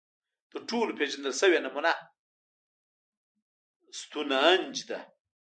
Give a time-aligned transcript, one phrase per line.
[0.51, 1.91] تر ټولو پېژندل شوې نمونه
[3.99, 4.99] ستونهنج ده.